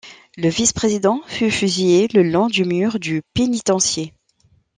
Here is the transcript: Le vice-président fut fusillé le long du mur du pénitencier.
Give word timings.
Le 0.35 0.49
vice-président 0.49 1.21
fut 1.27 1.51
fusillé 1.51 2.07
le 2.07 2.23
long 2.23 2.47
du 2.47 2.65
mur 2.65 2.97
du 2.97 3.21
pénitencier. 3.35 4.15